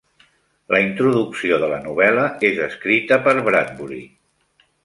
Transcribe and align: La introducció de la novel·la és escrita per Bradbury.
La 0.75 0.79
introducció 0.85 1.59
de 1.65 1.69
la 1.75 1.79
novel·la 1.85 2.25
és 2.51 2.65
escrita 2.71 3.23
per 3.29 3.37
Bradbury. 3.51 4.05